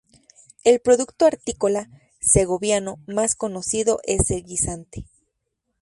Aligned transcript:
El 0.63 0.79
producto 0.79 1.25
hortícola 1.25 1.87
segoviano 2.19 2.97
más 3.05 3.35
conocido 3.35 3.99
es 4.03 4.31
el 4.31 4.41
guisante. 4.43 5.05